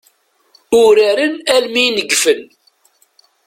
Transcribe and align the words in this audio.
Uraren 0.83 1.33
almi 1.55 1.83
i 1.87 1.89
negfen. 1.95 2.41